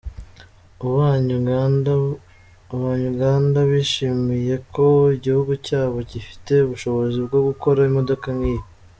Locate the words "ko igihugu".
4.73-5.51